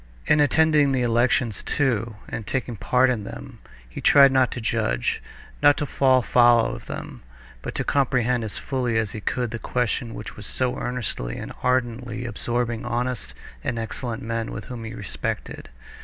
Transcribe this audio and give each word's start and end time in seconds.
In 0.25 0.39
attending 0.39 0.93
the 0.93 1.03
elections, 1.03 1.61
too, 1.61 2.15
and 2.27 2.47
taking 2.47 2.75
part 2.75 3.11
in 3.11 3.23
them, 3.23 3.59
he 3.87 4.01
tried 4.01 4.31
now 4.31 4.39
not 4.39 4.51
to 4.53 4.59
judge, 4.59 5.21
not 5.61 5.77
to 5.77 5.85
fall 5.85 6.23
foul 6.23 6.73
of 6.73 6.87
them, 6.87 7.21
but 7.61 7.75
to 7.75 7.83
comprehend 7.83 8.43
as 8.43 8.57
fully 8.57 8.97
as 8.97 9.11
he 9.11 9.21
could 9.21 9.51
the 9.51 9.59
question 9.59 10.15
which 10.15 10.35
was 10.35 10.47
so 10.47 10.75
earnestly 10.79 11.37
and 11.37 11.53
ardently 11.61 12.25
absorbing 12.25 12.83
honest 12.83 13.35
and 13.63 13.77
excellent 13.77 14.23
men 14.23 14.47
whom 14.47 14.85
he 14.85 14.95
respected. 14.95 15.69